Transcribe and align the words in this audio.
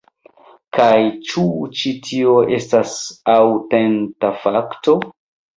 Kaj 0.77 1.01
ĉu 1.31 1.43
ĉi-tio 1.81 2.33
estas 2.61 2.97
aŭtenta 3.35 4.35
fakto? 4.47 4.99